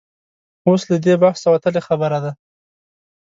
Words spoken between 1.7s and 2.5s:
خبره ده.